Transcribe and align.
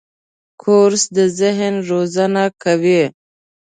کورس 0.61 1.03
د 1.15 1.17
ذهن 1.39 1.73
روزنه 1.89 2.43
کوي. 2.63 3.03